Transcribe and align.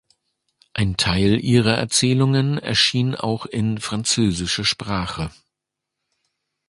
Ein 0.73 0.97
Teil 0.97 1.39
ihrer 1.39 1.75
Erzählungen 1.77 2.57
erschien 2.57 3.13
auch 3.13 3.45
in 3.45 3.77
französischer 3.77 4.63
Sprache. 4.65 5.29